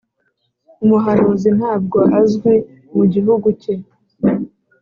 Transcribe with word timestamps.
umuhanuzi 0.83 1.49
ntabwo 1.57 1.99
azwi 2.19 2.53
mu 2.95 3.03
gihugu 3.13 3.47
cye 3.61 3.73